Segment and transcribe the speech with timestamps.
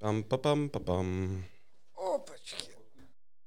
[0.00, 1.44] Bum, ba, bum, ba, bum.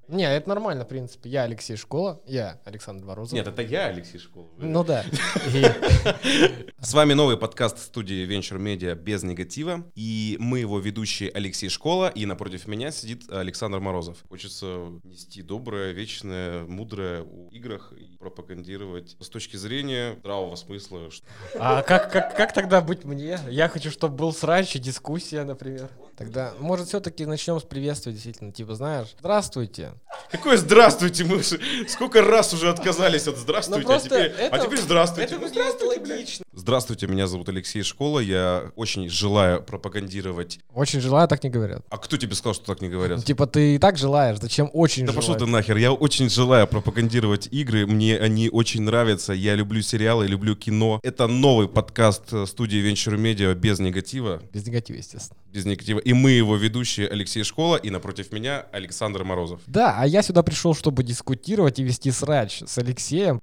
[0.09, 1.30] Не, это нормально, в принципе.
[1.30, 3.33] Я Алексей Школа, я Александр Морозов.
[3.33, 4.49] Нет, это я, Алексей Школов.
[4.57, 5.05] Ну да.
[6.79, 9.85] С вами новый подкаст студии Venture Media без негатива.
[9.96, 14.17] И мы его ведущие Алексей Школа, и напротив меня сидит Александр Морозов.
[14.28, 21.10] Хочется нести доброе, вечное, мудрое в играх и пропагандировать с точки зрения здравого смысла.
[21.56, 23.40] А как, как, как тогда быть мне?
[23.48, 25.90] Я хочу, чтобы был срач и дискуссия, например.
[26.18, 28.52] Тогда, может, все-таки начнем с приветствия, действительно.
[28.52, 29.93] Типа, знаешь, здравствуйте.
[30.32, 31.42] Какое здравствуйте, мы
[31.88, 35.36] сколько раз уже отказались от Ну, здравствуйте, а просто теперь, это- а теперь здравствуйте.
[35.36, 36.46] Это Ну, здравствуйте, логично.
[36.56, 40.60] Здравствуйте, меня зовут Алексей Школа, я очень желаю пропагандировать.
[40.74, 41.82] Очень желаю, так не говорят.
[41.90, 43.26] А кто тебе сказал, что так не Ну, говорят?
[43.26, 47.48] Типа, ты и так желаешь, зачем очень Да пошел ты нахер, я очень желаю пропагандировать
[47.52, 51.00] игры, мне они очень нравятся, я люблю сериалы, люблю кино.
[51.04, 55.40] Это новый подкаст э, студии Venture Media без негатива, Без негатива, естественно.
[55.52, 56.00] без негатива.
[56.00, 59.60] И мы его ведущие Алексей Школа, и напротив меня Александр Морозов.
[59.68, 63.41] Да, а я сюда пришел, чтобы дискутировать и вести срач с Алексеем.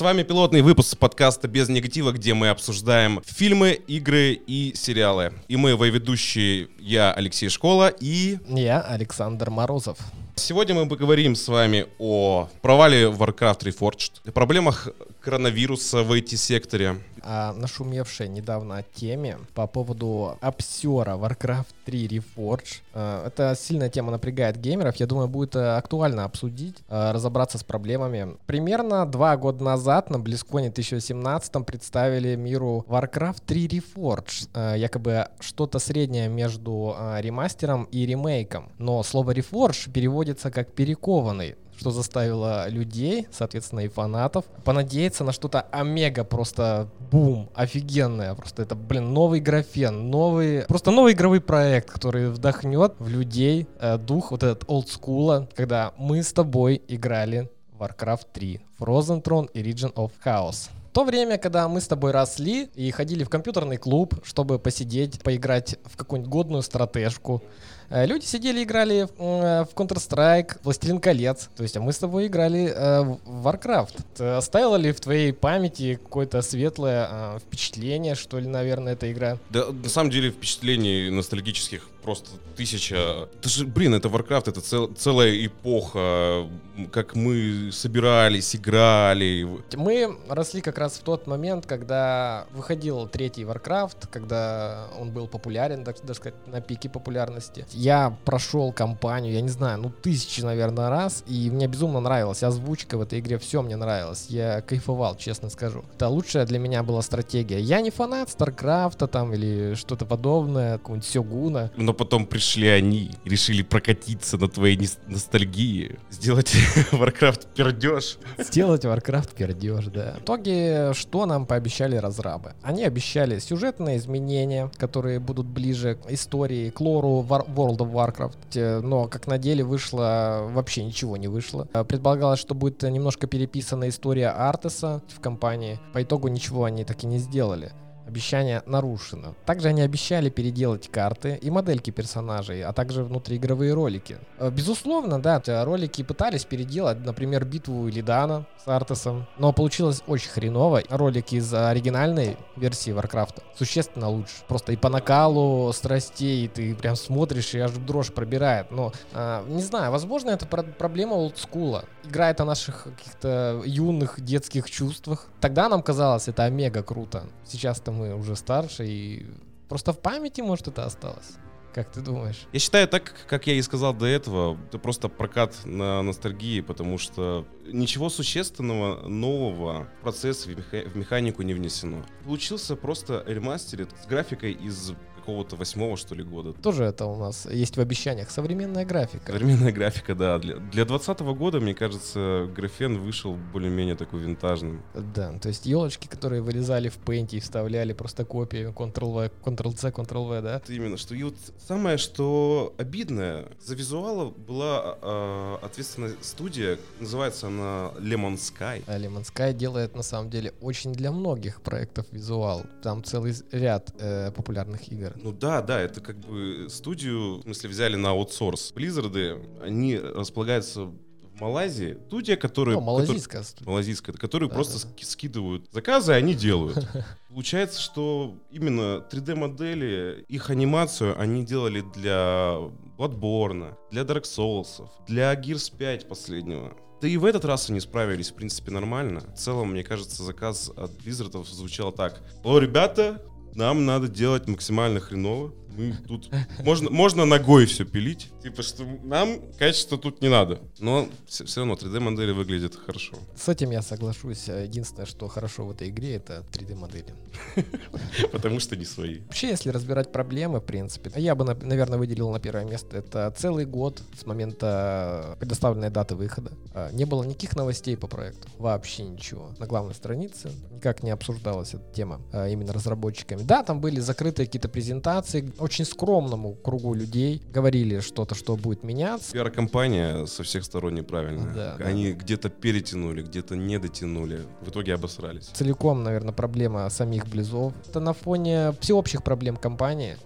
[0.00, 5.34] С вами пилотный выпуск подкаста «Без негатива», где мы обсуждаем фильмы, игры и сериалы.
[5.46, 9.98] И мы его ведущие, я Алексей Школа, и Я Александр Морозов.
[10.40, 14.88] Сегодня мы поговорим с вами о провале Warcraft Reforged, о проблемах
[15.20, 16.96] коронавируса в IT-секторе.
[17.22, 22.82] О нашумевшей недавно теме по поводу обсера Warcraft 3 Reforged.
[22.94, 24.96] Э, Эта сильная тема напрягает геймеров.
[24.96, 28.36] Я думаю, будет э, актуально обсудить, э, разобраться с проблемами.
[28.46, 34.48] Примерно два года назад на BlizzCon 2017 представили миру Warcraft 3 Reforged.
[34.54, 38.70] Э, Якобы что-то среднее между ремастером и ремейком.
[38.78, 45.62] Но слово Reforged переводится как перекованный что заставило людей, соответственно, и фанатов, понадеяться на что-то
[45.72, 48.34] омега просто бум, офигенное.
[48.34, 53.96] Просто это, блин, новый графен, новый, просто новый игровой проект, который вдохнет в людей э,
[53.96, 59.94] дух вот этот олдскула, когда мы с тобой играли Warcraft 3, Frozen Throne и Region
[59.94, 60.68] of Chaos.
[60.92, 65.76] То время, когда мы с тобой росли и ходили в компьютерный клуб, чтобы посидеть, поиграть
[65.84, 67.42] в какую-нибудь годную стратежку,
[67.90, 71.50] люди сидели, играли в, э, в Counter-Strike, Властелин колец.
[71.56, 74.36] То есть, а мы с тобой играли э, в Warcraft.
[74.36, 79.38] Оставила ли в твоей памяти какое-то светлое э, впечатление, что ли, наверное, эта игра?
[79.50, 83.28] Да, на самом деле впечатлений ностальгических просто тысяча.
[83.38, 86.46] Это же, блин, это Warcraft, это цел- целая эпоха,
[86.92, 89.46] как мы собирались, играли.
[89.76, 95.84] Мы росли как раз в тот момент, когда выходил третий Warcraft, когда он был популярен,
[95.84, 97.64] так даже сказать, на пике популярности.
[97.72, 102.96] Я прошел кампанию, я не знаю, ну тысячи, наверное, раз, и мне безумно нравилась озвучка
[102.98, 104.26] в этой игре, все мне нравилось.
[104.28, 105.84] Я кайфовал, честно скажу.
[105.94, 107.60] Это лучшая для меня была стратегия.
[107.60, 111.70] Я не фанат Старкрафта там или что-то подобное, какого-нибудь Сёгуна.
[111.76, 116.54] Но потом пришли они решили прокатиться на твоей ностальгии, сделать
[116.92, 118.18] Warcraft пердеж.
[118.38, 120.14] Сделать Warcraft пердеж, да.
[120.18, 122.54] В итоге, что нам пообещали разрабы?
[122.62, 128.38] Они обещали сюжетные изменения, которые будут ближе к истории, к лору World of Warcraft.
[128.54, 130.48] Э, Но, как на деле, вышло...
[130.50, 131.68] Вообще ничего не вышло.
[131.72, 135.78] Э, Предполагалось, что будет немножко переписана история Артеса в компании.
[135.92, 137.72] По итогу ничего они так и не сделали.
[138.10, 139.36] Обещание нарушено.
[139.46, 144.18] Также они обещали переделать карты и модельки персонажей, а также внутриигровые ролики.
[144.38, 150.82] Э, Безусловно, да, ролики пытались переделать, например, битву Илидана с Артесом, но получилось очень хреново.
[150.90, 154.32] Ролики из оригинальной версии Варкрафта существенно лучше.
[154.48, 158.72] Просто и по накалу страстей ты прям смотришь и аж дрожь пробирает.
[158.72, 161.84] Но, а, не знаю, возможно, это про- проблема олдскула.
[162.04, 165.28] Играет о наших каких-то юных детских чувствах.
[165.40, 167.22] Тогда нам казалось это омега круто.
[167.44, 169.26] Сейчас-то мы уже старше и
[169.68, 171.36] просто в памяти, может, это осталось.
[171.74, 172.46] Как ты думаешь?
[172.52, 176.98] Я считаю, так, как я и сказал до этого, это просто прокат на ностальгии, потому
[176.98, 182.04] что ничего существенного, нового в процесс, в, меха- в механику не внесено.
[182.24, 186.52] Получился просто ремастерит с графикой из какого-то восьмого, что ли, года.
[186.52, 188.30] Тоже это у нас есть в обещаниях.
[188.30, 189.32] Современная графика.
[189.32, 190.38] Современная графика, да.
[190.38, 194.82] Для, для 2020 года, мне кажется, графен вышел более-менее такой винтажным.
[194.94, 200.42] Да, то есть елочки, которые вырезали в пейнте и вставляли просто копии Ctrl-V, Ctrl-C, Ctrl-V,
[200.42, 200.56] да?
[200.56, 207.48] Это именно, что и вот самое, что обидное, за визуала была э, ответственная студия, называется
[207.48, 208.82] она Lemon Sky.
[208.86, 212.62] А Lemon Sky делает на самом деле очень для многих проектов визуал.
[212.82, 215.09] Там целый ряд э, популярных игр.
[215.10, 215.32] Наверное.
[215.32, 218.72] Ну да, да, это как бы студию, в смысле, взяли на аутсорс.
[218.72, 221.96] Близзарды, они располагаются в Малайзии.
[222.08, 222.76] Студия, которая...
[222.76, 224.78] Ну, малазийская который- малазийская, которые Да, просто да.
[224.94, 226.86] ски- скидывают заказы, и они делают.
[227.30, 232.56] Получается, что именно 3D-модели, их анимацию они делали для
[232.98, 236.76] Bloodborne, для Dark Souls, для Gears 5 последнего.
[237.00, 239.20] Да и в этот раз они справились, в принципе, нормально.
[239.34, 242.20] В целом, мне кажется, заказ от Blizzard звучал так.
[242.44, 243.22] О, ребята,
[243.54, 245.52] нам надо делать максимально хреново.
[245.76, 246.30] Мы тут...
[246.64, 248.30] Можно, можно ногой все пилить.
[248.42, 250.58] Типа, что нам качество тут не надо.
[250.78, 253.14] Но все, равно 3D-модели выглядят хорошо.
[253.36, 254.48] С этим я соглашусь.
[254.48, 257.14] Единственное, что хорошо в этой игре, это 3D-модели.
[258.32, 259.20] Потому что не свои.
[259.20, 262.96] Вообще, если разбирать проблемы, в принципе, я бы, на- наверное, выделил на первое место.
[262.98, 266.52] Это целый год с момента предоставленной даты выхода.
[266.74, 268.48] А, Не было никаких новостей по проекту.
[268.58, 269.50] Вообще ничего.
[269.58, 273.42] На главной странице никак не обсуждалась эта тема а, именно разработчиками.
[273.42, 275.52] Да, там были закрытые какие-то презентации.
[275.60, 279.32] Очень скромному кругу людей говорили что-то, что будет меняться.
[279.32, 281.52] Пиар-компания со всех сторон неправильная.
[281.52, 281.84] Да, да.
[281.84, 284.40] Они где-то перетянули, где-то не дотянули.
[284.62, 285.50] В итоге обосрались.
[285.52, 287.74] целиком, наверное, проблема самих близов.
[287.86, 290.16] Это на фоне всеобщих проблем компании.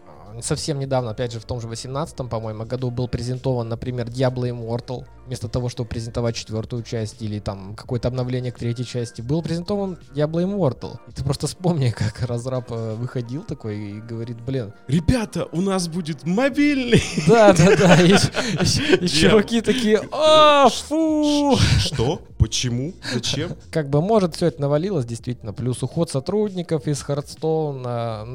[0.41, 5.05] Совсем недавно, опять же, в том же 18 по-моему, году был презентован, например, Diablo Immortal.
[5.27, 9.99] Вместо того, чтобы презентовать четвертую часть или там какое-то обновление к третьей части, был презентован
[10.15, 10.99] Diablo Immortal.
[11.09, 15.89] И ты просто вспомни, как разраб э, выходил такой и говорит, блин, Ребята, у нас
[15.89, 17.03] будет мобильный.
[17.27, 21.57] да-да-да, и, и- и чуваки такие, а, фу!
[21.79, 22.21] Что?
[22.45, 22.93] Почему?
[23.11, 23.53] Зачем?
[23.71, 28.27] как бы может все это навалилось действительно плюс уход сотрудников из Hearthstone на,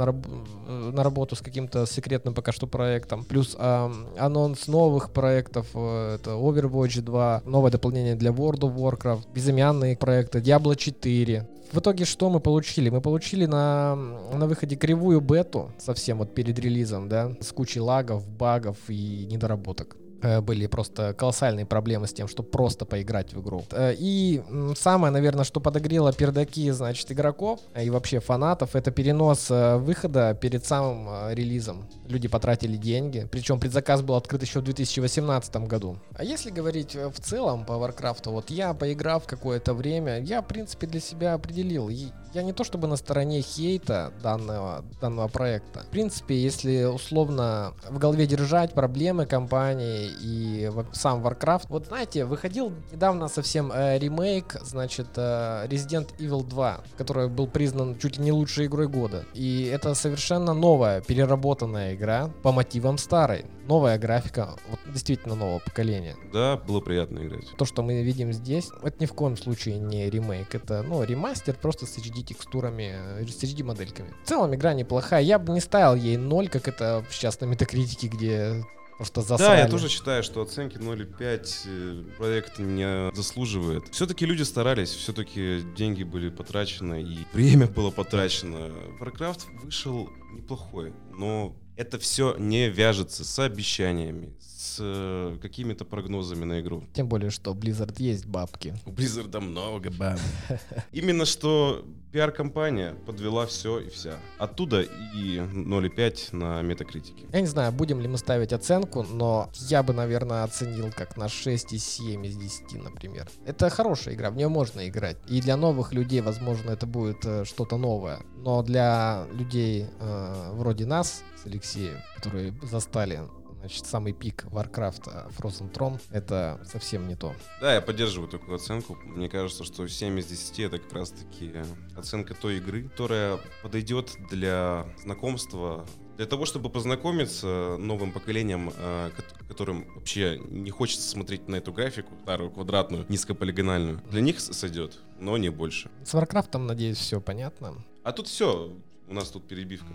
[0.68, 6.16] э, на работу с каким-то секретным пока что проектом плюс ам, анонс новых проектов э,
[6.16, 12.06] это Overwatch 2 новое дополнение для World of Warcraft безымянные проекты Diablo 4 в итоге
[12.06, 12.90] что мы получили?
[12.90, 13.96] Мы получили на,
[14.34, 19.96] на выходе кривую бету, совсем вот перед релизом, да, с кучей лагов, багов и недоработок.
[20.22, 23.64] Э, Были просто колоссальные проблемы с тем, чтобы просто поиграть в игру.
[23.72, 24.42] Э, И
[24.76, 30.66] самое, наверное, что подогрело пердаки, значит, игроков э, и вообще фанатов, это перенос выхода перед
[30.66, 31.86] самым релизом.
[32.08, 35.98] Люди потратили деньги, причем предзаказ был открыт еще в 2018 году.
[36.16, 40.88] А если говорить в целом по Warcraft, вот я, поиграв какое-то время, я, в принципе,
[40.88, 41.90] для себя определил.
[42.34, 45.82] Я не то чтобы на стороне хейта данного, данного проекта.
[45.82, 51.66] В принципе, если условно в голове держать проблемы компании и сам Warcraft.
[51.70, 57.98] Вот знаете, выходил недавно совсем э, ремейк, значит, э, Resident Evil 2, который был признан
[57.98, 59.26] чуть ли не лучшей игрой года.
[59.34, 63.46] И это совершенно новая, переработанная игра по мотивам старой.
[63.68, 66.16] Новая графика, вот действительно нового поколения.
[66.34, 67.46] Да, было приятно играть.
[67.56, 70.56] То, что мы видим здесь, это ни в коем случае не ремейк.
[70.56, 74.14] Это, ну, ремастер просто с HD-текстурами, э, с HD-модельками.
[74.24, 75.22] В целом, игра неплохая.
[75.22, 78.66] Я бы не ставил ей 0, как это сейчас на метакритике, где
[79.00, 79.58] просто засрали.
[79.60, 83.84] Да, я тоже считаю, что оценки 0,5 э, проект не заслуживает.
[83.92, 88.70] Все-таки люди старались, все-таки деньги были потрачены и время было потрачено.
[89.00, 94.36] Warcraft вышел неплохой, но это все не вяжется с обещаниями,
[94.80, 96.84] э, какими-то прогнозами на игру.
[96.94, 98.76] Тем более, что Blizzard есть бабки.
[98.86, 100.20] У Blizzard много баб.
[100.92, 104.16] Именно что пиар-компания подвела все и вся.
[104.38, 107.28] Оттуда и 0,5 на метакритике.
[107.32, 111.26] Я не знаю, будем ли мы ставить оценку, но я бы, наверное, оценил как на
[111.26, 113.30] 6,7 из 10, например.
[113.46, 115.18] Это хорошая игра, в нее можно играть.
[115.28, 118.20] И для новых людей, возможно, это будет э, что-то новое.
[118.38, 123.22] Но для людей э, вроде нас с Алексеем, которые застали
[123.60, 127.34] значит, самый пик Warcraft Frozen Throne, это совсем не то.
[127.62, 128.96] Да, я поддерживаю такую оценку.
[129.04, 131.54] Мне кажется, что 7 из 10 это как раз-таки
[131.98, 135.86] оценка той игры, которая подойдет для знакомства,
[136.18, 138.72] для того, чтобы познакомиться новым поколением,
[139.16, 144.02] кот- которым вообще не хочется смотреть на эту графику, старую, квадратную, низкополигональную.
[144.12, 145.90] Для них сойдет, но не больше.
[146.04, 147.76] С Warcraft, надеюсь, все понятно.
[148.04, 148.76] А тут все,
[149.08, 149.94] у нас тут перебивка.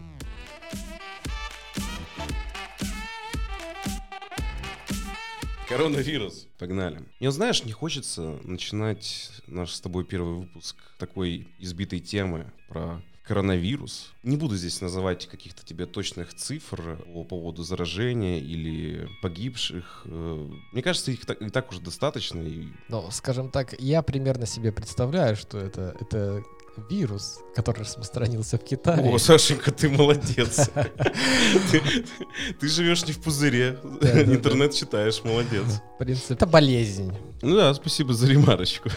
[5.68, 6.46] Коронавирус.
[6.58, 7.02] Погнали.
[7.20, 14.12] Мне, знаешь, не хочется начинать наш с тобой первый выпуск такой избитой темы про коронавирус.
[14.22, 20.02] Не буду здесь называть каких-то тебе точных цифр по поводу заражения или погибших.
[20.04, 22.44] Э, Мне кажется, их так, и так уже достаточно.
[22.88, 26.42] Но, скажем так, я примерно себе представляю, что это, это
[26.88, 29.10] вирус, который распространился в Китае.
[29.10, 30.70] О, Сашенька, ты молодец.
[32.60, 33.78] Ты живешь не в пузыре.
[34.02, 35.64] Интернет читаешь, молодец.
[35.94, 37.12] В принципе, это болезнь.
[37.42, 38.90] Ну да, спасибо за ремарочку.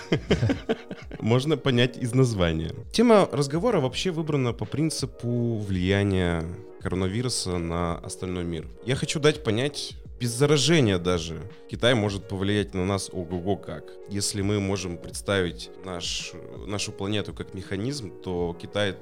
[1.20, 2.74] Можно понять из названия.
[2.92, 6.44] Тема разговора вообще выбрана по принципу влияния
[6.82, 8.68] коронавируса на остальной мир.
[8.86, 13.84] Я хочу дать понять без заражения даже Китай может повлиять на нас ого-го как.
[14.10, 16.32] Если мы можем представить наш,
[16.66, 18.96] нашу планету как механизм, то Китай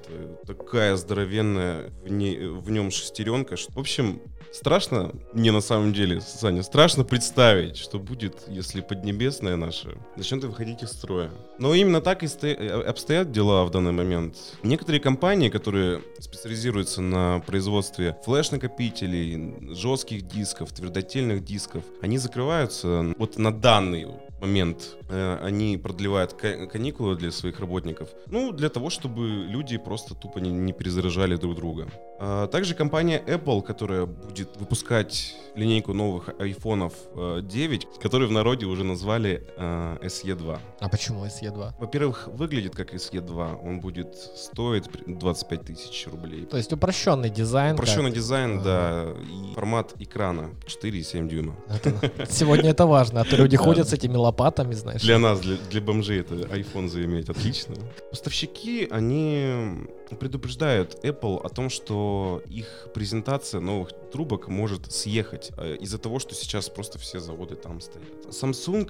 [0.45, 3.55] такая здоровенная в, не, в нем шестеренка.
[3.55, 9.55] Что, в общем, страшно мне на самом деле, Саня, страшно представить, что будет, если Поднебесная
[9.55, 11.31] наша начнет выходить из строя.
[11.57, 14.35] Но именно так и обстоят дела в данный момент.
[14.63, 23.53] Некоторые компании, которые специализируются на производстве флеш-накопителей, жестких дисков, твердотельных дисков, они закрываются вот на
[23.53, 24.07] данный
[24.41, 28.09] момент э, они продлевают каникулы для своих работников.
[28.27, 31.87] Ну, для того, чтобы люди просто тупо не, не перезаражали друг друга.
[32.19, 38.65] А также компания Apple, которая будет выпускать линейку новых айфонов 9, э, которые в народе
[38.65, 40.59] уже назвали э, SE2.
[40.79, 41.73] А почему SE2?
[41.79, 43.59] Во-первых, выглядит как SE2.
[43.63, 46.45] Он будет стоить 25 тысяч рублей.
[46.45, 47.75] То есть упрощенный дизайн.
[47.75, 48.15] Упрощенный как...
[48.15, 49.07] дизайн, да.
[49.29, 51.55] И формат экрана 4,7 дюйма.
[51.67, 54.94] Это, сегодня это важно, а то люди ходят с этими лопатами, знаешь.
[55.01, 57.75] Для нас, для, для бомжей это iPhone заиметь, отлично.
[58.09, 59.87] Поставщики, они
[60.19, 66.35] предупреждают Apple о том, что их презентация новых трубок может съехать э, из-за того, что
[66.35, 68.07] сейчас просто все заводы там стоят.
[68.29, 68.89] Samsung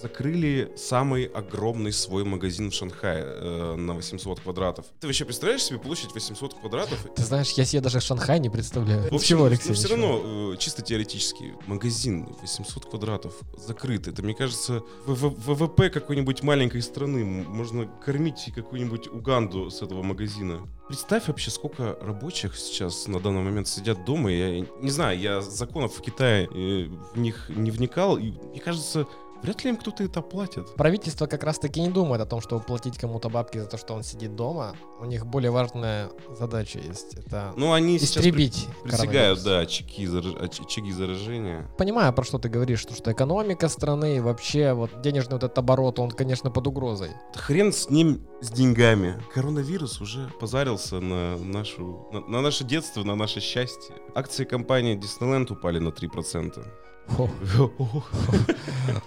[0.00, 4.86] закрыли самый огромный свой магазин в Шанхае э, на 800 квадратов.
[5.00, 7.06] Ты вообще представляешь себе площадь 800 квадратов?
[7.14, 9.10] Ты знаешь, я себе даже Шанхай не представляю.
[9.10, 14.08] В общем, Алексей, но все равно, э, чисто теоретически, магазин 800 квадратов закрыт.
[14.08, 17.24] Это, мне кажется, ВВП какой-нибудь маленькой страны.
[17.24, 20.68] Можно кормить какую-нибудь Уганду с этого магазина.
[20.88, 24.30] Представь вообще, сколько рабочих сейчас на данный момент сидят дома.
[24.30, 28.18] Я не знаю, я законов в Китае э, в них не вникал.
[28.18, 29.06] И мне кажется,
[29.42, 30.74] Вряд ли им кто-то это платит.
[30.76, 34.04] Правительство как раз-таки не думает о том, чтобы платить кому-то бабки за то, что он
[34.04, 34.76] сидит дома.
[35.00, 37.14] У них более важная задача есть.
[37.14, 40.34] Это ну, они истребить при, присягают, да, очаги, зараж...
[40.36, 41.68] очаги заражения.
[41.76, 45.98] Понимаю, про что ты говоришь, что, что экономика страны вообще вот денежный вот этот оборот,
[45.98, 47.10] он, конечно, под угрозой.
[47.34, 49.20] Хрен с ним, с деньгами.
[49.34, 53.96] Коронавирус уже позарился на, нашу, на, на наше детство, на наше счастье.
[54.14, 56.64] Акции компании Disneyland упали на 3%.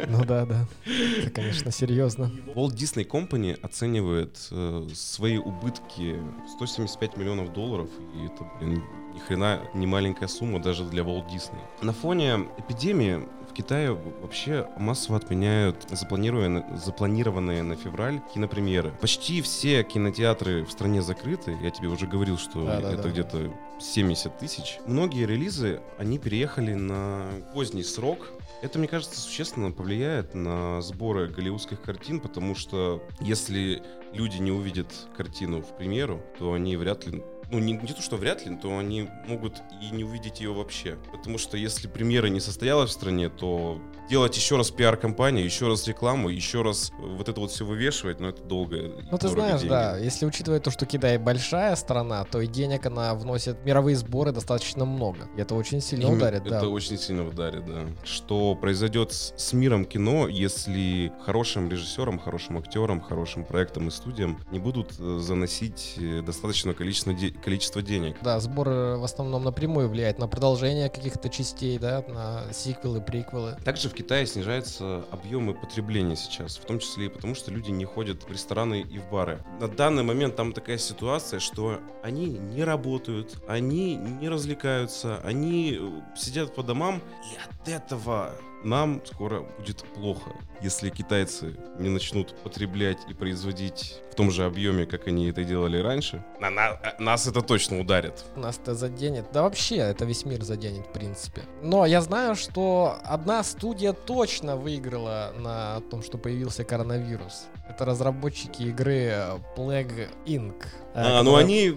[0.08, 0.66] Ну да, да.
[0.86, 2.32] Это, конечно, серьезно.
[2.56, 6.20] Walt Disney Company оценивает э, свои убытки
[6.56, 8.84] 175 миллионов долларов, и это, блин,
[9.14, 11.60] ни хрена не маленькая сумма даже для Walt Disney.
[11.82, 18.92] На фоне эпидемии Китае вообще массово отменяют запланированные, запланированные на февраль кинопремьеры.
[19.00, 21.58] Почти все кинотеатры в стране закрыты.
[21.62, 24.80] Я тебе уже говорил, что да, это да, где-то 70 тысяч.
[24.86, 28.30] Многие релизы, они переехали на поздний срок.
[28.62, 33.82] Это, мне кажется, существенно повлияет на сборы голливудских картин, потому что если
[34.14, 38.18] люди не увидят картину в премьеру, то они вряд ли ну, не, не то, что
[38.18, 40.98] вряд ли, то они могут и не увидеть ее вообще.
[41.12, 45.88] Потому что если премьера не состоялась в стране, то делать еще раз пиар-компанию, еще раз
[45.88, 48.92] рекламу, еще раз вот это вот все вывешивать, ну, это долго.
[49.12, 49.70] Ну, ты знаешь, деньги.
[49.70, 54.32] да, если учитывать то, что Китай большая страна, то и денег она вносит мировые сборы
[54.32, 55.28] достаточно много.
[55.36, 56.70] И это очень сильно и ударит, это да.
[56.70, 57.86] очень сильно ударит, да.
[58.04, 64.40] Что произойдет с, с миром кино, если хорошим режиссерам, хорошим актерам, хорошим проектам и студиям
[64.52, 68.18] не будут э, заносить э, достаточное количество, де- количество денег.
[68.22, 73.58] Да, сбор в основном напрямую влияет на продолжение каких-то частей, да, на сиквелы, приквелы.
[73.63, 77.86] Также в Китае снижаются объемы потребления сейчас, в том числе и потому, что люди не
[77.86, 79.44] ходят в рестораны и в бары.
[79.60, 86.18] На данный момент там такая ситуация, что они не работают, они не развлекаются, они э,
[86.18, 87.01] сидят по домам,
[87.32, 88.32] и от этого
[88.65, 90.31] нам скоро будет плохо,
[90.62, 95.77] если китайцы не начнут потреблять и производить в том же объеме, как они это делали
[95.77, 96.24] раньше.
[96.39, 98.25] На, на, э, нас это точно ударит.
[98.36, 99.25] Нас это заденет.
[99.31, 101.43] Да вообще, это весь мир заденет, в принципе.
[101.62, 107.48] Но я знаю, что одна студия точно выиграла на том, что появился коронавирус.
[107.69, 109.13] Это разработчики игры
[109.55, 110.65] Plague Inc.
[110.93, 111.75] А, ну они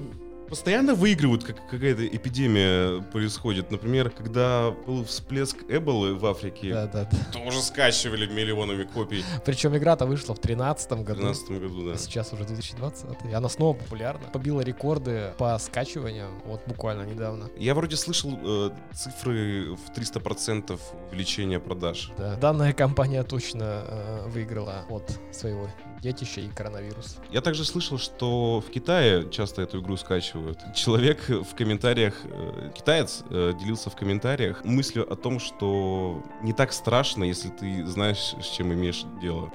[0.48, 3.70] постоянно выигрывают, как какая-то эпидемия происходит.
[3.70, 7.18] Например, когда был всплеск Эболы в Африке, да, да, да.
[7.32, 9.24] тоже скачивали миллионами копий.
[9.44, 11.02] Причем игра-то вышла в 2013 году.
[11.02, 11.92] В 2013 году, да.
[11.94, 13.06] А сейчас уже 2020.
[13.30, 14.28] И она снова популярна.
[14.32, 17.48] Побила рекорды по скачиванию вот буквально недавно.
[17.56, 20.78] Я вроде слышал э, цифры в 300%
[21.10, 22.12] увеличения продаж.
[22.16, 22.36] Да.
[22.36, 25.68] Данная компания точно э, выиграла от своего
[26.00, 27.16] детище и коронавирус.
[27.30, 30.58] Я также слышал, что в Китае часто эту игру скачивают.
[30.74, 36.72] Человек в комментариях, э, китаец э, делился в комментариях мыслью о том, что не так
[36.72, 39.52] страшно, если ты знаешь, с чем имеешь дело.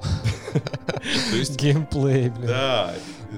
[1.30, 1.60] То есть...
[1.60, 2.46] Геймплей, блин.
[2.46, 2.94] Да,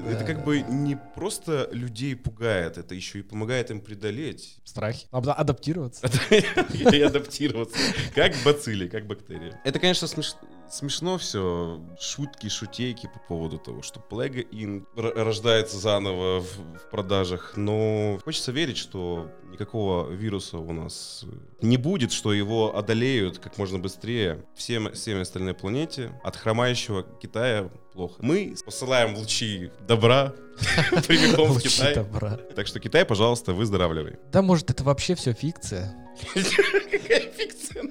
[0.08, 4.58] это как бы не просто людей пугает, это еще и помогает им преодолеть.
[4.64, 5.06] Страхи.
[5.10, 6.06] Адаптироваться.
[6.30, 7.78] И адаптироваться.
[8.14, 9.54] Как бацилли, как бактерии.
[9.64, 10.38] Это, конечно, смешно
[10.70, 11.80] все.
[11.98, 14.84] Шутки, шутейки по поводу того, что Plague Inc.
[14.96, 17.54] рождается заново в продажах.
[17.56, 21.24] Но хочется верить, что никакого вируса у нас
[21.60, 26.18] не будет, что его одолеют как можно быстрее всем, всеми остальной планете.
[26.22, 28.14] От хромающего Китая плохо.
[28.20, 30.34] Мы посылаем лучи добра
[31.06, 31.94] прямиком в Китай.
[31.94, 32.36] добра.
[32.54, 34.16] Так что Китай, пожалуйста, выздоравливай.
[34.32, 35.94] Да, может, это вообще все фикция?
[36.34, 37.82] Какая фикция,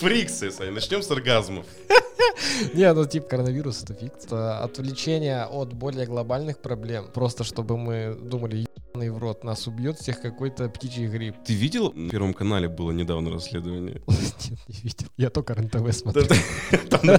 [0.00, 0.72] Фрикция, Саня.
[0.72, 1.66] Начнем с оргазмов.
[2.74, 4.58] Не, ну типа коронавирус это фикция.
[4.58, 7.06] Отвлечение от более глобальных проблем.
[7.12, 11.36] Просто чтобы мы думали, ебаный в рот, нас убьет всех какой-то птичий грипп.
[11.44, 11.92] Ты видел?
[11.94, 14.02] На Первом канале было недавно расследование.
[14.08, 15.06] Нет, не видел.
[15.16, 16.26] Я только РНТВ смотрел.
[17.02, 17.18] На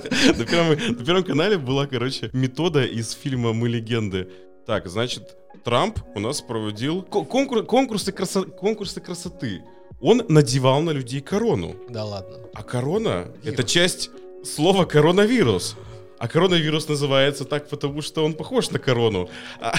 [1.05, 4.29] Первом канале была, короче, метода из фильма «Мы легенды».
[4.65, 9.63] Так, значит, Трамп у нас проводил конкурсы красоты.
[9.99, 11.75] Он надевал на людей корону.
[11.89, 12.37] Да ладно.
[12.53, 14.11] А корона— это часть
[14.43, 15.75] слова коронавирус.
[16.19, 19.29] А коронавирус называется так, потому что он похож на корону.
[19.59, 19.73] А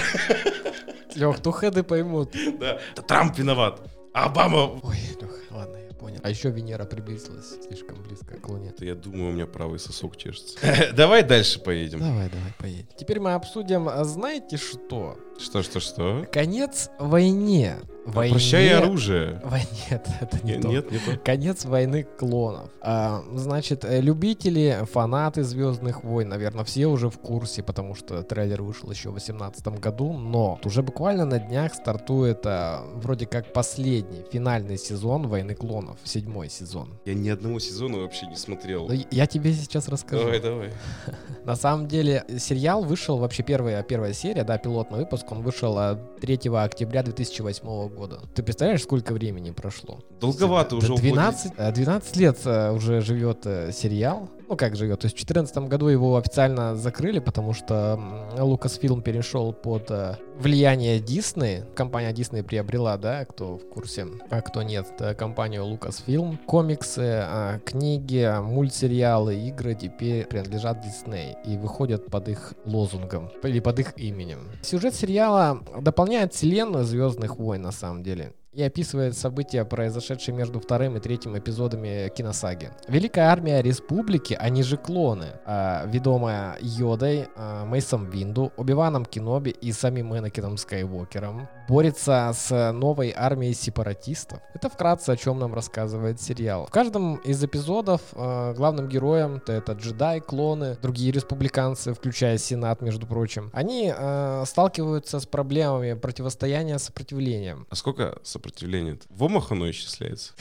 [1.15, 2.33] Лех, то хеды поймут.
[2.59, 2.79] Да.
[2.93, 3.81] Это Трамп виноват.
[4.13, 4.79] А Обама...
[4.83, 6.19] Ой, Лех, ладно, я понял.
[6.23, 8.73] А еще Венера приблизилась слишком близко к Луне.
[8.79, 10.57] Я думаю, у меня правый сосок чешется.
[10.93, 11.99] Давай дальше поедем.
[11.99, 12.87] Давай, давай, поедем.
[12.97, 15.17] Теперь мы обсудим, а знаете что?
[15.39, 16.25] Что, что, что?
[16.31, 17.77] Конец войне.
[18.05, 18.33] Войне...
[18.33, 19.41] Прощай оружие.
[19.45, 19.61] Вой...
[19.89, 20.67] Нет, это не нет, то.
[20.67, 21.19] Нет, не то.
[21.23, 22.69] Конец войны клонов.
[22.81, 28.61] А, значит, э, любители, фанаты Звездных войн, наверное, все уже в курсе, потому что трейлер
[28.63, 34.25] вышел еще в 2018 году, но уже буквально на днях стартует а, вроде как последний,
[34.31, 36.99] финальный сезон Войны клонов, седьмой сезон.
[37.05, 38.87] Я ни одного сезона вообще не смотрел.
[38.87, 40.23] Но я тебе сейчас расскажу.
[40.23, 40.73] Давай, давай.
[41.45, 45.77] На самом деле, сериал вышел, вообще первая, первая серия, да, пилотный выпуск, он вышел
[46.21, 48.21] 3 а, октября 2008 года.
[48.35, 49.99] Ты представляешь, сколько времени прошло?
[50.19, 55.15] Долговато уже 12, 12 лет э, уже живет э, сериал ну как живет, то есть
[55.15, 57.99] в 2014 году его официально закрыли, потому что
[58.35, 61.71] Lucasfilm перешел под э, влияние Disney.
[61.75, 66.37] Компания Disney приобрела, да, кто в курсе, а кто нет, компанию Lucasfilm.
[66.47, 73.79] Комиксы, а, книги, мультсериалы, игры теперь принадлежат Disney и выходят под их лозунгом или под
[73.79, 74.49] их именем.
[74.63, 80.97] Сюжет сериала дополняет вселенную Звездных войн на самом деле и описывает события, произошедшие между вторым
[80.97, 82.71] и третьим эпизодами киносаги.
[82.89, 89.71] Великая армия республики, они же клоны, э, ведомая Йодой, э, Мейсом Винду, Убиваном Киноби и
[89.71, 94.39] самим Энакином Скайуокером, борется с новой армией сепаратистов.
[94.55, 96.65] Это вкратце о чем нам рассказывает сериал.
[96.65, 102.81] В каждом из эпизодов э, главным героем то это джедай, клоны, другие республиканцы, включая Сенат,
[102.81, 107.67] между прочим, они э, сталкиваются с проблемами противостояния сопротивлением.
[107.69, 108.97] А сколько сопротивления?
[109.11, 110.33] В омах оно исчисляется?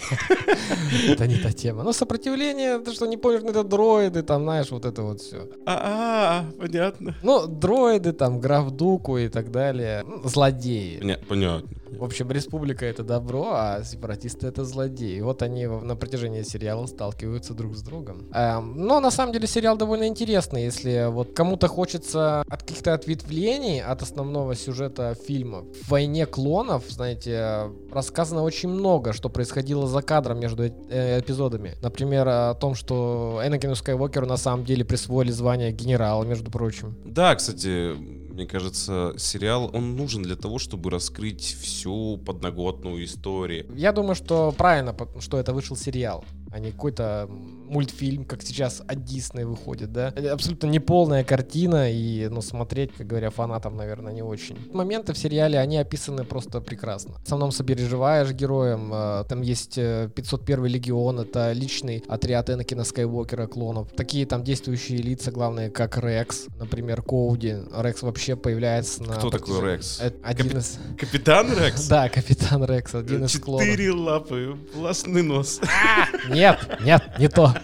[1.08, 1.82] Это не та тема.
[1.82, 5.46] Ну, сопротивление, ты что, не помнишь, это дроиды, там, знаешь, вот это вот все.
[5.66, 7.14] А, понятно.
[7.22, 10.06] Ну, дроиды, там, Графдуку и так далее.
[10.24, 11.17] Злодеи.
[11.28, 11.68] Понятно.
[11.90, 15.16] В общем, республика это добро, а сепаратисты это злодеи.
[15.16, 18.28] И вот они на протяжении сериала сталкиваются друг с другом.
[18.32, 23.82] Эм, но на самом деле сериал довольно интересный, если вот кому-то хочется от каких-то ответвлений
[23.82, 25.64] от основного сюжета фильма.
[25.82, 31.74] В «Войне клонов», знаете, рассказано очень много, что происходило за кадром между э эпизодами.
[31.82, 36.96] Например, о том, что Энакину Скайуокеру на самом деле присвоили звание генерала, между прочим.
[37.04, 37.96] Да, кстати,
[38.38, 43.66] мне кажется, сериал, он нужен для того, чтобы раскрыть всю подноготную историю.
[43.74, 47.28] Я думаю, что правильно, что это вышел сериал а не какой-то
[47.68, 50.12] мультфильм, как сейчас от Дисней выходит, да.
[50.14, 54.56] Это абсолютно неполная картина, и, ну, смотреть, как говоря, фанатам, наверное, не очень.
[54.72, 57.14] Моменты в сериале, они описаны просто прекрасно.
[57.14, 63.46] В основном сопереживаешь героям, э, там есть 501 э, легион, это личный отряд Энакина Скайуокера
[63.46, 63.88] клонов.
[63.96, 67.56] Такие там действующие лица, главные, как Рекс, например, Коуди.
[67.74, 69.16] Рекс вообще появляется на...
[69.16, 70.00] Кто такой Рекс?
[70.00, 70.58] Это один Капи...
[70.58, 70.78] из...
[70.98, 71.88] Капитан Рекс?
[71.98, 73.66] Да, Капитан Рекс, один из клонов.
[73.66, 75.60] Четыре лапы, властный нос.
[76.28, 77.54] Нет, нет, не то.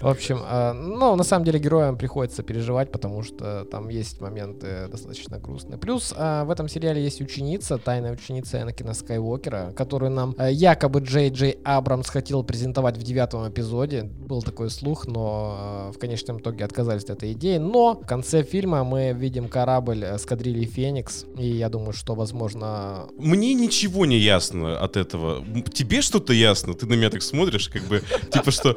[0.00, 4.88] В общем, а, ну, на самом деле героям приходится переживать, потому что там есть моменты
[4.88, 5.78] достаточно грустные.
[5.78, 11.00] Плюс а, в этом сериале есть ученица, тайная ученица Энакина Скайуокера, которую нам а, якобы
[11.00, 14.04] Джей Джей Абрамс хотел презентовать в девятом эпизоде.
[14.04, 17.58] Был такой слух, но в конечном итоге отказались от этой идеи.
[17.58, 23.08] Но в конце фильма мы видим корабль эскадрильи Феникс, и я думаю, что, возможно...
[23.18, 25.44] Мне ничего не ясно от этого.
[25.72, 26.74] Тебе что-то ясно?
[26.74, 28.76] Ты на меня так смотришь, как бы, типа что,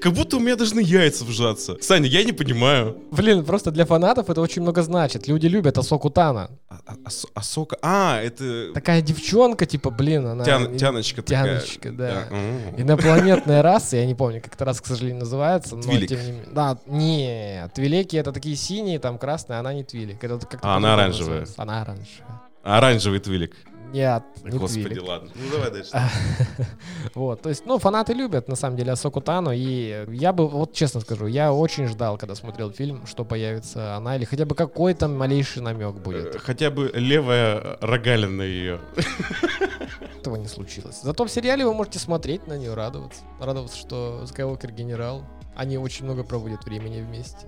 [0.00, 1.76] как будто у меня должны яйца вжаться.
[1.80, 2.96] Саня, я не понимаю.
[3.10, 5.28] Блин, просто для фанатов это очень много значит.
[5.28, 6.50] Люди любят Асоку Тана.
[6.68, 8.72] А, а, Асока, а, это...
[8.74, 10.44] Такая девчонка, типа, блин, она...
[10.44, 11.60] Тян, тяночка такая.
[11.60, 12.28] Тяночка, да.
[12.30, 12.82] да.
[12.82, 15.76] Инопланетная раса, я не помню, как эта раса, к сожалению, называется.
[15.76, 16.08] Но, Твилик.
[16.08, 16.46] Тем не менее...
[16.52, 20.22] Да, нет, Твилеки это такие синие, там красные, она не Твилик.
[20.22, 21.46] Это а, она оранжевая.
[21.56, 22.42] Она оранжевая.
[22.62, 23.54] Оранжевый Твилик.
[23.92, 25.08] Нет, не Господи, Твилик.
[25.08, 25.30] ладно.
[25.34, 25.90] Ну давай дальше.
[27.14, 30.72] вот, то есть, ну, фанаты любят, на самом деле, Асоку Тану, и я бы, вот
[30.72, 35.08] честно скажу, я очень ждал, когда смотрел фильм, что появится она, или хотя бы какой-то
[35.08, 36.34] малейший намек будет.
[36.34, 38.80] Э, хотя бы левая рогалина ее.
[40.20, 41.00] Этого не случилось.
[41.02, 43.22] Зато в сериале вы можете смотреть на нее, радоваться.
[43.40, 45.24] Радоваться, что Скайуокер генерал.
[45.54, 47.46] Они очень много проводят времени вместе.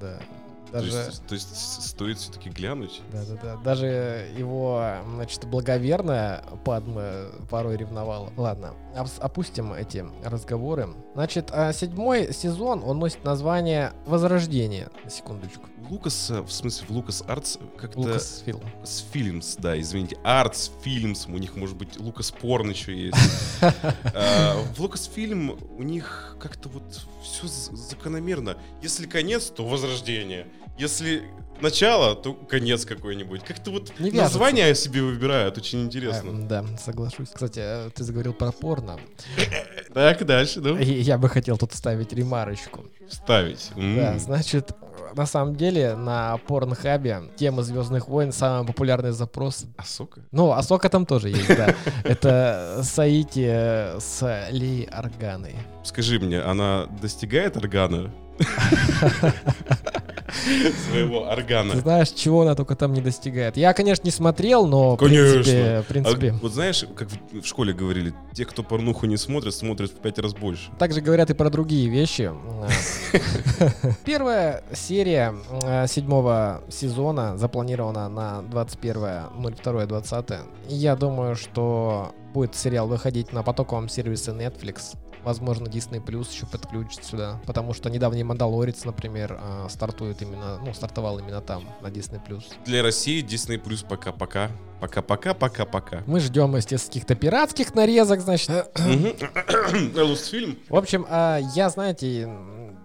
[0.00, 0.18] Да.
[0.72, 0.90] Даже...
[0.90, 3.02] То, есть, то есть стоит все-таки глянуть?
[3.12, 3.56] Да-да-да.
[3.56, 4.82] Даже его,
[5.14, 8.32] значит, благоверная Падма порой ревновала.
[8.36, 8.74] Ладно,
[9.18, 10.88] опустим эти разговоры.
[11.14, 14.88] Значит, а седьмой сезон, он носит название «Возрождение».
[15.08, 15.66] Секундочку.
[15.92, 18.00] Лукас, в смысле, в Лукас Артс как-то...
[18.00, 18.60] Лукас Фильм.
[18.82, 20.16] С Фильмс, да, извините.
[20.24, 23.16] Артс, Фильмс, у них, может быть, Лукас Порн еще есть.
[24.14, 26.82] А, в Лукас Фильм у них как-то вот
[27.22, 28.56] все закономерно.
[28.80, 30.46] Если конец, то возрождение.
[30.78, 31.24] Если
[31.60, 33.44] начало, то конец какой-нибудь.
[33.44, 36.30] Как-то вот не название я себе выбирают, очень интересно.
[36.30, 37.28] Э, да, соглашусь.
[37.28, 38.98] Кстати, э, ты заговорил про порно.
[39.92, 40.70] Так, дальше, да?
[40.78, 42.86] Я бы хотел тут ставить ремарочку.
[43.10, 43.70] Ставить?
[43.76, 44.72] Да, значит,
[45.14, 49.66] на самом деле на Порнхабе тема Звездных войн самый популярный запрос.
[49.76, 50.20] Асока?
[50.30, 51.74] Ну, Асока там тоже есть, да.
[52.04, 55.56] Это Саити с Ли Органой.
[55.84, 58.10] Скажи мне, она достигает Органа?
[60.90, 61.72] своего органа.
[61.72, 63.56] Ты знаешь, чего она только там не достигает.
[63.56, 65.26] Я, конечно, не смотрел, но конечно.
[65.26, 65.82] в принципе...
[65.82, 66.30] В принципе...
[66.30, 70.18] А, вот знаешь, как в школе говорили, те, кто порнуху не смотрит, смотрят в пять
[70.18, 70.70] раз больше.
[70.78, 72.30] Также говорят и про другие вещи.
[74.04, 80.40] Первая серия э, седьмого сезона запланирована на 21.02.20.
[80.68, 87.04] Я думаю, что будет сериал выходить на потоковом сервисе Netflix Возможно, Disney Plus еще подключит
[87.04, 92.20] сюда, потому что недавний Мандалорец, например, а, стартует именно, ну, стартовал именно там, на Disney
[92.26, 92.44] Plus.
[92.64, 94.50] Для России Disney Plus пока-пока.
[94.80, 96.02] Пока-пока, пока-пока.
[96.06, 98.50] Мы ждем, естественно, каких-то пиратских нарезок, значит.
[100.32, 100.58] фильм.
[100.68, 102.28] В общем, а, я, знаете,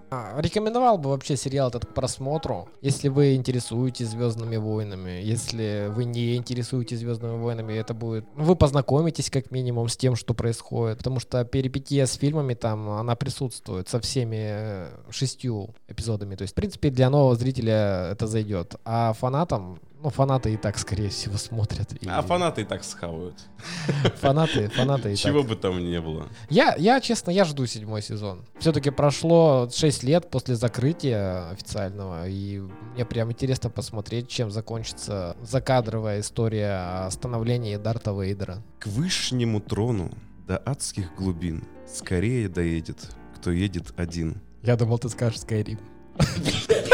[0.10, 5.22] а, рекомендовал бы вообще сериал этот к просмотру, если вы интересуетесь Звездными войнами.
[5.22, 8.26] Если вы не интересуетесь Звездными войнами, это будет...
[8.36, 11.00] Ну, вы познакомитесь как минимум с тем, что происходит.
[11.00, 16.36] Потому что перипетия с фильмами там, она присутствует со всеми э, шестью эпизодами.
[16.36, 18.76] То есть, в принципе, для нового зрителя это зайдет.
[18.86, 21.92] А фанатам ну, фанаты и так, скорее всего, смотрят.
[22.02, 22.08] И...
[22.08, 23.36] А фанаты и так схавают.
[24.22, 25.50] Фанаты, фанаты и Чего так.
[25.50, 26.28] бы там ни было.
[26.50, 28.46] Я, я, честно, я жду седьмой сезон.
[28.60, 32.60] Все-таки прошло 6 лет после закрытия официального, и
[32.94, 38.62] мне прям интересно посмотреть, чем закончится закадровая история о становлении Дарта Вейдера.
[38.80, 40.12] К вышнему трону
[40.48, 42.98] до адских глубин скорее доедет,
[43.36, 44.42] кто едет один.
[44.62, 45.80] Я думал, ты скажешь Skyrim.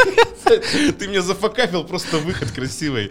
[0.98, 3.10] Ты мне зафакапил просто выход красивый.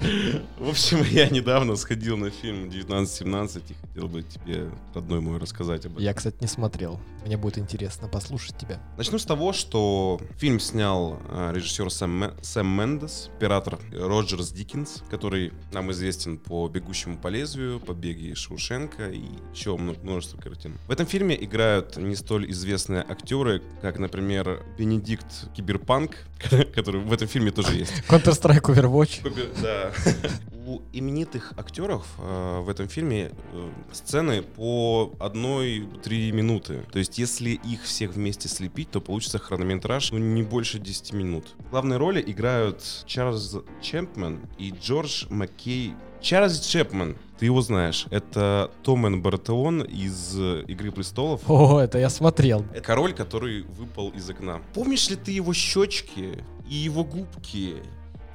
[0.00, 5.86] В общем, я недавно сходил на фильм 1917 и хотел бы тебе, родной мой, рассказать
[5.86, 6.04] об этом.
[6.04, 7.00] Я, кстати, не смотрел.
[7.26, 8.80] Мне будет интересно послушать тебя.
[8.96, 15.52] Начну с того, что фильм снял э, режиссер Сэм, Сэм Мендес, оператор Роджерс Диккенс, который
[15.72, 20.78] нам известен по «Бегущему по лезвию», «Побеге из Шоушенка» и еще множество картин.
[20.86, 26.16] В этом фильме играют не столь известные актеры, как, например, Бенедикт Киберпанк,
[26.74, 27.92] который в этом фильме тоже есть.
[28.08, 29.62] Counter-Strike Overwatch.
[29.62, 29.87] Да.
[30.66, 36.84] У именитых актеров э, в этом фильме э, сцены по одной-три минуты.
[36.92, 41.54] То есть, если их всех вместе слепить, то получится хронометраж ну, не больше 10 минут.
[41.70, 48.06] Главные роли играют Чарльз Чемпмен и Джордж Маккей Чарльз Чепман, ты его знаешь.
[48.10, 51.42] Это Томен Бартеон из «Игры престолов».
[51.48, 52.64] О, это я смотрел.
[52.72, 54.60] Это король, который выпал из окна.
[54.74, 57.76] Помнишь ли ты его щечки и его губки?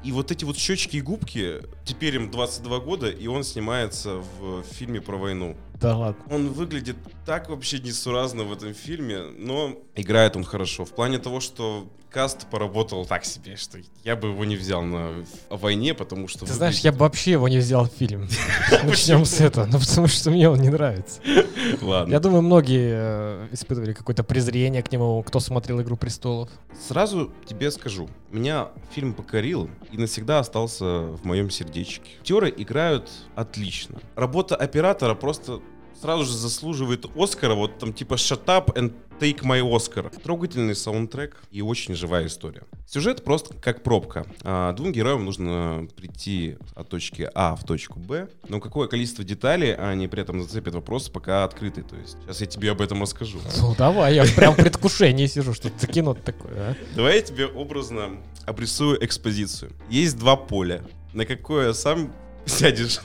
[0.04, 4.64] И вот эти вот щечки и губки, теперь им 22 года, и он снимается в
[4.64, 5.56] фильме про войну.
[5.80, 6.24] Да ладно.
[6.30, 10.84] Он выглядит так вообще несуразно в этом фильме, но играет он хорошо.
[10.86, 15.26] В плане того, что каст поработал так себе, что я бы его не взял на
[15.50, 16.46] войне, потому что...
[16.46, 18.30] Ты знаешь, я бы вообще его не взял в фильм.
[18.84, 21.20] Начнем с этого, ну потому что мне он не нравится.
[21.82, 22.12] Ладно.
[22.12, 26.50] Я думаю, многие э, испытывали какое-то презрение к нему, кто смотрел «Игру престолов».
[26.88, 32.12] Сразу тебе скажу, меня фильм покорил и навсегда остался в моем сердечке.
[32.20, 34.00] Актеры играют отлично.
[34.16, 35.62] Работа оператора просто
[36.04, 40.14] сразу же заслуживает Оскара, вот там типа «Shut up and take my Oscar».
[40.22, 42.64] Трогательный саундтрек и очень живая история.
[42.86, 44.26] Сюжет просто как пробка.
[44.44, 49.74] А, двум героям нужно прийти от точки А в точку Б, но какое количество деталей
[49.74, 51.86] они при этом зацепят вопрос пока открытый.
[51.86, 53.40] То есть сейчас я тебе об этом расскажу.
[53.62, 56.76] Ну давай, я прям в предвкушении сижу, что это кино такое, а?
[56.98, 59.72] Давай я тебе образно обрисую экспозицию.
[59.90, 60.84] Есть два поля.
[61.14, 62.12] На какое сам
[62.46, 63.00] сядешь,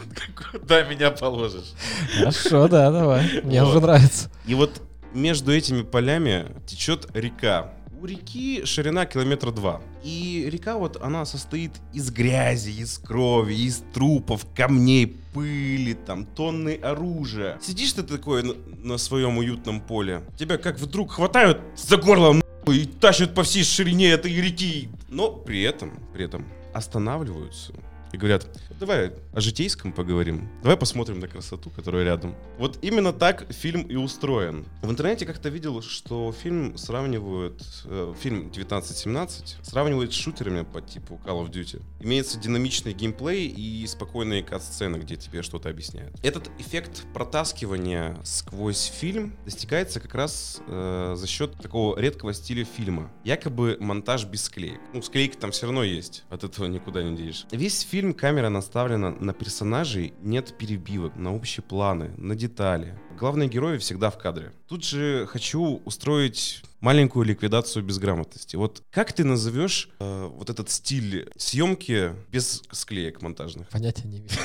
[0.53, 1.72] куда меня положишь.
[2.18, 3.40] Хорошо, да, давай.
[3.42, 3.70] Мне Вот.
[3.70, 4.31] уже нравится.
[4.46, 4.83] И вот
[5.14, 7.72] между этими полями течет река.
[8.01, 9.81] У реки ширина километра два.
[10.05, 16.79] И река вот, она состоит из грязи, из крови, из трупов, камней, пыли, там, тонны
[16.81, 17.59] оружия.
[17.61, 22.85] Сидишь ты такой на, на своем уютном поле, тебя как вдруг хватают за горло и
[22.85, 24.90] тащат по всей ширине этой реки.
[25.09, 27.72] Но при этом, при этом останавливаются
[28.12, 28.47] и говорят,
[28.79, 30.49] давай о житейском поговорим.
[30.62, 32.35] Давай посмотрим на красоту, которая рядом.
[32.59, 34.66] Вот именно так фильм и устроен.
[34.83, 41.21] В интернете как-то видел, что фильм сравнивают, э, фильм 1917 сравнивают с шутерами по типу
[41.25, 41.83] Call of Duty.
[42.01, 46.16] Имеется динамичный геймплей и спокойные кат-сцены, где тебе что-то объясняют.
[46.23, 53.11] Этот эффект протаскивания сквозь фильм достигается как раз э, за счет такого редкого стиля фильма.
[53.25, 54.81] Якобы монтаж без склеек.
[54.94, 57.47] Ну, склейки там все равно есть, от этого никуда не денешь.
[57.51, 62.98] Весь фильм камера наставлена на персонажей, нет перебивок, на общие планы, на детали.
[63.18, 64.52] Главные герои всегда в кадре.
[64.68, 68.56] Тут же хочу устроить маленькую ликвидацию безграмотности.
[68.56, 73.68] Вот как ты назовешь э, вот этот стиль съемки без склеек монтажных?
[73.68, 74.38] Понятия не вижу.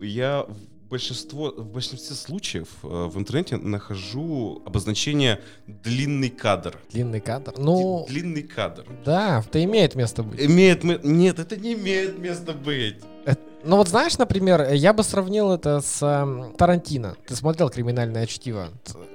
[0.00, 0.46] Я
[0.88, 6.78] большинство, в большинстве случаев э, в интернете нахожу обозначение длинный кадр.
[6.92, 7.54] Длинный кадр.
[7.58, 8.84] Ну, Длинный кадр.
[9.04, 10.40] да, это имеет место быть.
[10.40, 12.96] Имеет ме- Нет, это не имеет места быть.
[13.64, 17.16] Ну вот знаешь, например, я бы сравнил это с эм, Тарантино.
[17.26, 18.68] Ты смотрел «Криминальное чтиво»?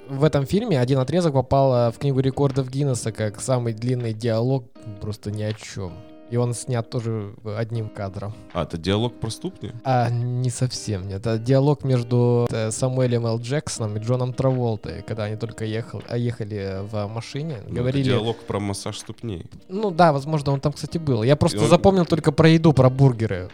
[0.06, 4.66] В этом фильме один отрезок попал э, в книгу рекордов Гиннесса как самый длинный диалог
[5.00, 5.94] просто ни о чем.
[6.34, 8.34] И он снят тоже одним кадром.
[8.54, 9.70] А, это диалог про ступни?
[9.84, 11.20] А, не совсем, нет.
[11.20, 13.38] Это диалог между э, Самуэлем Л.
[13.38, 17.58] Джексоном и Джоном Траволтой, когда они только ехал, а ехали в машине.
[17.60, 18.02] Ну, это говорили...
[18.02, 19.46] диалог про массаж ступней.
[19.68, 21.22] Ну да, возможно, он там, кстати, был.
[21.22, 23.48] Я просто он- запомнил только про еду, про бургеры.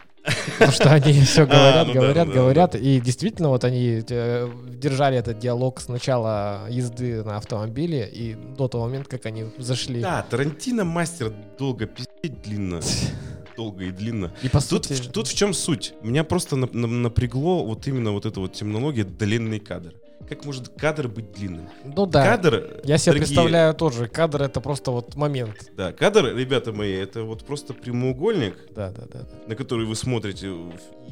[0.53, 2.75] Потому что они все говорят, ну да, говорят, да, говорят.
[2.77, 8.69] И действительно, вот они э, держали этот диалог с начала езды на автомобиле и до
[8.69, 10.01] того момента, как они зашли.
[10.01, 12.81] Да, Тарантино мастер долго пиздеть длинно.
[13.57, 14.33] Долго и длинно.
[14.43, 14.93] И по Тут, сути...
[14.95, 15.95] в- тут в чем суть?
[16.03, 19.95] Меня просто нап- на- напрягло вот именно вот эта вот терминология длинный кадр.
[20.29, 21.69] Как может кадр быть длинным?
[21.85, 22.25] Ну да.
[22.25, 24.07] Кадр, Я себе дорогие- представляю тоже.
[24.07, 25.71] Кадр это просто вот момент.
[25.77, 29.21] Да, кадр, ребята мои, это вот просто прямоугольник, Да, да, да.
[29.23, 29.29] да.
[29.49, 30.53] на который вы смотрите.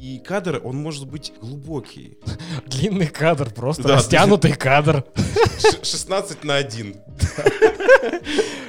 [0.00, 2.18] И кадр, он может быть глубокий.
[2.66, 5.04] Длинный кадр, просто Да, растянутый кадр.
[5.58, 6.94] Ш- 16 на 1.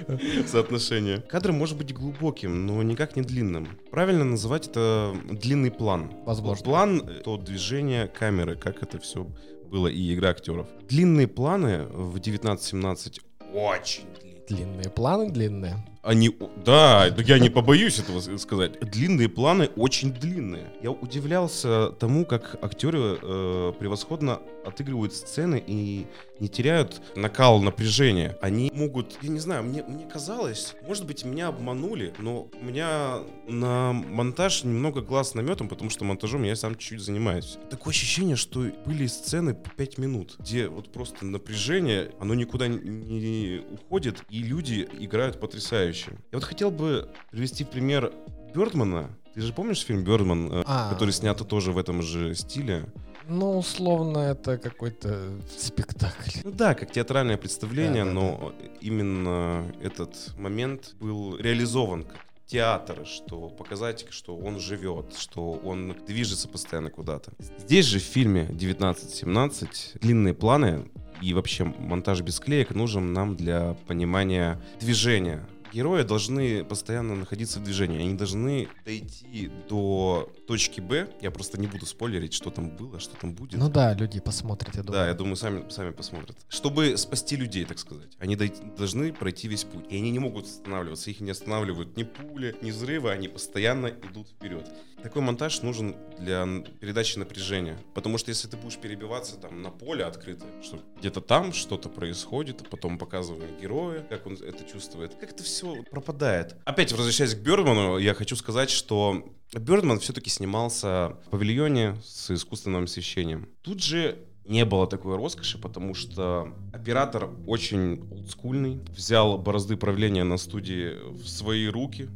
[0.47, 1.21] Соотношение.
[1.21, 3.79] Кадр может быть глубоким, но никак не длинным.
[3.91, 6.11] Правильно называть это длинный план.
[6.25, 6.63] Возможно.
[6.65, 9.27] План— то движение камеры, как это все
[9.69, 10.67] было, и игра актеров.
[10.87, 13.21] Длинные планы в 1917
[13.53, 14.45] очень длинные.
[14.47, 15.85] Длинные планы, длинные.
[16.01, 16.35] Они,
[16.65, 18.79] да, я не побоюсь этого сказать.
[18.79, 20.71] Длинные планы очень длинные.
[20.81, 26.07] Я удивлялся тому, как актеры э, превосходно отыгрывают сцены и
[26.39, 28.37] не теряют накал напряжения.
[28.41, 33.19] Они могут, я не знаю, мне, мне казалось, может быть, меня обманули, но у меня
[33.47, 37.57] на монтаж немного глаз наметом, потому что монтажом я сам чуть-чуть занимаюсь.
[37.69, 43.61] Такое ощущение, что были сцены по 5 минут, где вот просто напряжение, оно никуда не
[43.71, 45.88] уходит, и люди играют потрясающе.
[46.31, 48.11] Я вот хотел бы привести пример
[48.53, 49.09] Бёрдмана.
[49.33, 50.89] Ты же помнишь фильм Бёрдман, э, А.
[50.91, 52.85] который снят тоже в этом же стиле?
[53.27, 56.39] Ну, условно, это какой-то спектакль.
[56.43, 63.05] Ну да, как театральное представление, Да, да, но именно этот момент был реализован как театр,
[63.05, 67.31] что показать, что он живет, что он движется постоянно куда-то.
[67.59, 70.85] Здесь же в фильме 1917 длинные планы
[71.21, 75.47] и вообще монтаж без клеек нужен нам для понимания движения.
[75.73, 81.07] Герои должны постоянно находиться в движении, они должны дойти до точки Б.
[81.21, 83.59] Я просто не буду спойлерить, что там было, что там будет.
[83.59, 84.99] Ну да, люди посмотрят, я думаю.
[84.99, 86.35] Да, я думаю, сами, сами посмотрят.
[86.47, 88.17] Чтобы спасти людей, так сказать.
[88.17, 89.85] Они должны пройти весь путь.
[89.91, 91.11] И они не могут останавливаться.
[91.11, 93.11] Их не останавливают ни пули, ни взрывы.
[93.11, 94.67] Они постоянно идут вперед.
[95.03, 96.47] Такой монтаж нужен для
[96.81, 97.77] передачи напряжения.
[97.93, 102.61] Потому что если ты будешь перебиваться там на поле открыто, что где-то там что-то происходит,
[102.61, 106.55] а потом показывая героя, как он это чувствует, как это все пропадает.
[106.65, 112.83] Опять возвращаясь к Бёрдману, я хочу сказать, что Бёрдман все-таки снимался в павильоне с искусственным
[112.83, 113.49] освещением.
[113.61, 120.37] Тут же не было такой роскоши, потому что оператор очень олдскульный, взял борозды правления на
[120.37, 122.09] студии в свои руки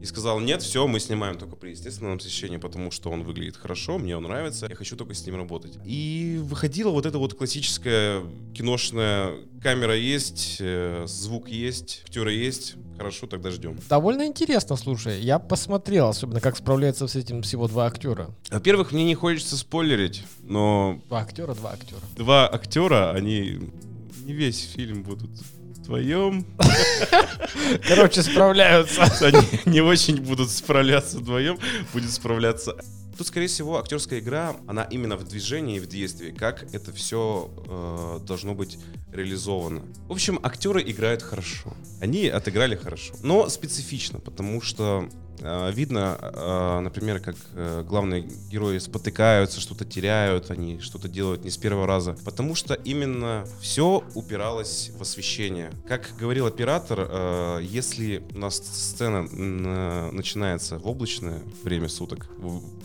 [0.00, 3.98] и сказал, нет, все, мы снимаем только при естественном освещении, потому что он выглядит хорошо,
[3.98, 5.74] мне он нравится, я хочу только с ним работать.
[5.84, 8.22] И выходила вот эта вот классическая
[8.54, 13.78] киношная камера есть, э, звук есть, актеры есть, хорошо, тогда ждем.
[13.88, 15.20] Довольно интересно, слушай.
[15.20, 18.30] Я посмотрел, особенно как справляются с этим всего два актера.
[18.50, 22.00] Во-первых, мне не хочется спойлерить, но Два актера, два актера.
[22.16, 23.60] два актера, они
[24.24, 25.30] не весь фильм будут
[25.90, 26.46] вдвоем.
[27.88, 29.02] Короче, справляются.
[29.26, 31.58] Они не очень будут справляться вдвоем,
[31.92, 32.76] будет справляться.
[33.18, 37.50] Тут, скорее всего, актерская игра, она именно в движении и в действии, как это все
[38.26, 38.78] должно быть
[39.12, 39.82] реализовано.
[40.08, 41.74] В общем, актеры играют хорошо.
[42.00, 48.78] Они отыграли хорошо, но специфично, потому что э, видно, э, например, как э, главные герои
[48.78, 54.90] спотыкаются, что-то теряют, они что-то делают не с первого раза, потому что именно все упиралось
[54.98, 55.70] в освещение.
[55.88, 59.22] Как говорил оператор, э, если у нас сцена
[60.12, 62.28] начинается в облачное время суток,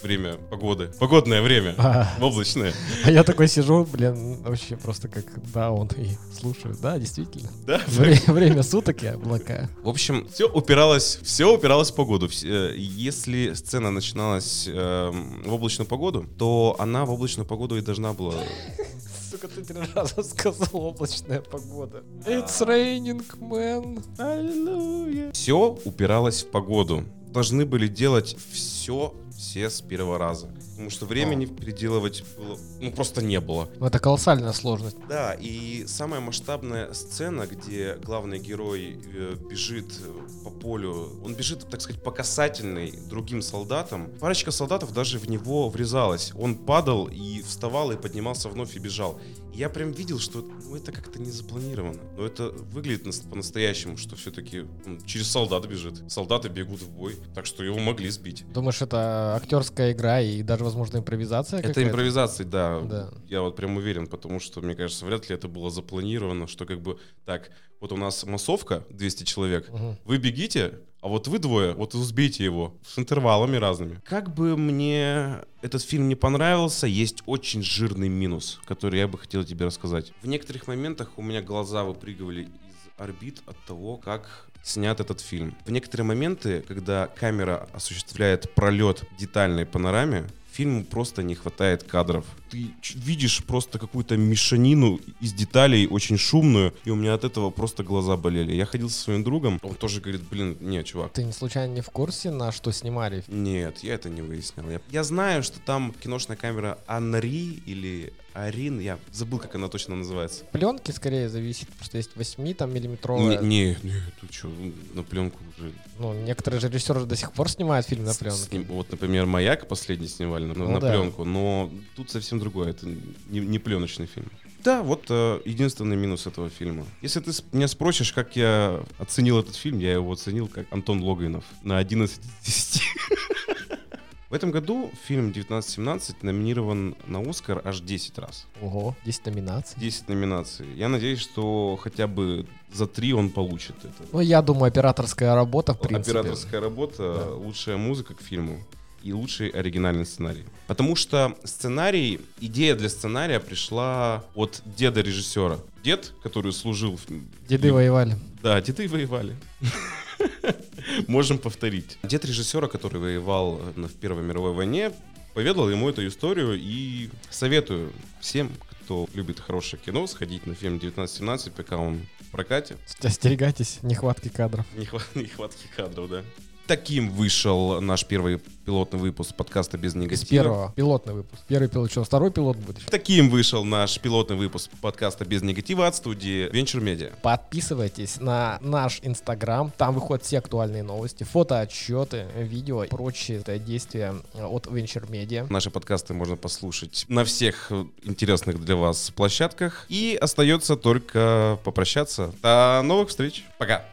[0.02, 5.26] время погоды, погодное время, А в облачное, а я такой сижу, блин, вообще просто как
[5.54, 6.76] даун и слушаю.
[6.82, 7.50] Да, действительно.
[7.66, 9.70] да, Вре- Время суток и облака.
[9.84, 12.28] В общем, все упиралось, все упиралось в погоду.
[12.46, 18.14] Э, Если сцена начиналась эм, в облачную погоду, то она в облачную погоду и должна
[18.14, 18.36] была.
[19.32, 22.04] Сука, ты три раза сказал облачная погода.
[22.26, 24.04] It's raining, man.
[24.18, 25.32] Аллилуйя.
[25.32, 27.04] Все упиралось в погоду.
[27.32, 30.48] Должны были делать все, все с первого раза.
[30.72, 33.70] Потому что времени переделывать было, ну, просто не было.
[33.80, 34.98] Это колоссальная сложность.
[35.08, 41.68] Да, и самая масштабная сцена, где главный герой э, бежит э, по полю, он бежит,
[41.70, 44.10] так сказать, по касательной другим солдатам.
[44.20, 46.32] Парочка солдатов даже в него врезалась.
[46.38, 49.20] Он падал и вставал и поднимался вновь и бежал.
[49.56, 52.02] Я прям видел, что ну, это как-то не запланировано.
[52.18, 54.66] Но это выглядит нас- по-настоящему, что все-таки
[55.06, 56.04] через солдат бежит.
[56.12, 58.44] Солдаты бегут в бой, так что его могли сбить.
[58.52, 62.82] Думаешь, это актерская игра и даже, возможно, импровизация Это импровизация, да.
[62.82, 63.10] Да.
[63.30, 66.82] Я вот прям уверен, потому что, мне кажется, вряд ли это было запланировано, что как
[66.82, 69.98] бы так, вот у нас массовка, 200 человек, Мгм.
[70.04, 74.02] вы бегите, а вот вы двое, вот сбейте его с интервалами разными.
[74.06, 79.44] Как бы мне этот фильм не понравился, есть очень жирный минус, который я бы хотел
[79.44, 80.14] тебе рассказать.
[80.24, 82.50] В некоторых моментах у меня глаза выпрыгивали из
[82.98, 85.56] орбит от того, как снят этот фильм.
[85.68, 92.26] В некоторые моменты, когда камера осуществляет пролет детальной панораме, фильму просто не хватает кадров.
[92.56, 97.84] Ты видишь просто какую-то мешанину из деталей, очень шумную, и у меня от этого просто
[97.84, 98.54] глаза болели.
[98.54, 101.82] Я ходил со своим другом, он тоже говорит, блин, не, чувак, Ты не случайно не
[101.82, 103.24] в курсе, на что снимали?
[103.28, 104.70] нет, я это не выяснял.
[104.70, 109.96] Я, я знаю, что там киношная камера Анри или Арин, я забыл, как она точно
[109.96, 110.44] называется.
[110.52, 113.40] Пленки скорее зависит, потому что есть 8 там Не, миллиметровая.
[113.40, 114.52] не, не, ты что,
[114.94, 115.72] на пленку уже.
[116.00, 118.38] Ну, некоторые же режиссеры до сих пор снимают фильм на с- пленке.
[118.50, 120.90] сним- вот, например, «Маяк» последний снимали на, Ну на да.
[120.92, 122.86] пленку, но тут совсем другое, это
[123.30, 124.30] не, не пленочный фильм.
[124.64, 126.86] Да, вот э, единственный минус этого фильма.
[127.02, 131.44] Если ты меня спросишь, как я оценил этот фильм, я его оценил как Антон Логвинов
[131.64, 132.82] на 11 из 10.
[134.30, 138.48] В этом году фильм 1917 номинирован на Оскар аж 10 раз.
[138.62, 139.80] Ого, 10 номинаций.
[139.80, 140.66] 10 номинаций.
[140.76, 144.04] Я надеюсь, что хотя бы за 3 он получит это.
[144.12, 146.18] Ну, я думаю, операторская работа, в принципе.
[146.20, 147.34] Операторская работа, Да.
[147.36, 148.60] лучшая музыка к фильму
[149.06, 150.44] и лучший оригинальный сценарий.
[150.68, 155.60] Потому что сценарий, идея для сценария пришла от деда режиссера.
[155.84, 156.98] Дед, который служил...
[156.98, 158.18] в- Деды воевали.
[158.42, 159.36] Да, деды воевали.
[161.08, 161.98] Можем повторить.
[162.04, 164.92] Дед режиссера, который воевал в Первой мировой войне,
[165.34, 167.92] поведал ему эту историю и советую
[168.22, 168.52] всем,
[168.84, 172.78] кто любит хорошее кино, сходить на фильм 1917, пока он в прокате.
[173.02, 174.66] Остерегайтесь нехватки кадров.
[174.76, 176.24] Нехва- Нехватки кадров, да.
[176.68, 180.28] Таким вышел наш первый пилотный выпуск подкаста «Без С негатива».
[180.28, 180.74] первого.
[180.76, 181.44] Пилотный выпуск.
[181.48, 182.86] Первый пилот, что, второй пилот будет?
[182.86, 187.14] Таким вышел наш пилотный выпуск подкаста «Без негатива» от студии Venture Media.
[187.22, 194.16] Подписывайтесь на наш инстаграм, там выходят все актуальные новости, фотоотчеты, видео и прочие э, действия
[194.34, 195.46] от Venture Media.
[195.52, 199.86] Наши подкасты можно послушать на всех э, интересных для вас площадках.
[199.90, 202.34] И остается только попрощаться.
[202.42, 203.46] До новых встреч.
[203.60, 203.86] Пока.